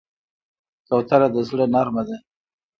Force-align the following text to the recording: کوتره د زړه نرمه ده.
کوتره 0.87 1.27
د 1.33 1.37
زړه 1.49 1.65
نرمه 1.73 2.03
ده. 2.07 2.17